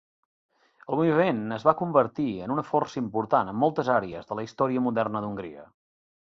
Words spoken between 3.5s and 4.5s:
en moltes àrees de la